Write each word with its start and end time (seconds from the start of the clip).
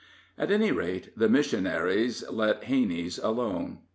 At 0.35 0.49
any 0.49 0.71
rate, 0.71 1.15
the 1.15 1.29
missionaries 1.29 2.27
let 2.27 2.63
Hanney's 2.63 3.19
alone. 3.19 3.81